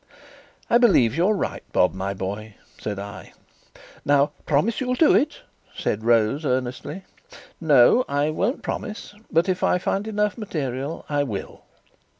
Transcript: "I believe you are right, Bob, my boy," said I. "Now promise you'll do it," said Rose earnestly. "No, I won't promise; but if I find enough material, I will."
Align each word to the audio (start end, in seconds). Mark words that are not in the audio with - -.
"I 0.67 0.79
believe 0.79 1.15
you 1.15 1.27
are 1.27 1.33
right, 1.35 1.61
Bob, 1.73 1.93
my 1.93 2.15
boy," 2.15 2.55
said 2.79 2.97
I. 2.97 3.33
"Now 4.03 4.31
promise 4.47 4.81
you'll 4.81 4.95
do 4.95 5.13
it," 5.13 5.41
said 5.75 6.03
Rose 6.03 6.43
earnestly. 6.43 7.03
"No, 7.59 8.03
I 8.09 8.31
won't 8.31 8.63
promise; 8.63 9.13
but 9.31 9.47
if 9.47 9.63
I 9.63 9.77
find 9.77 10.07
enough 10.07 10.39
material, 10.39 11.05
I 11.07 11.21
will." 11.21 11.65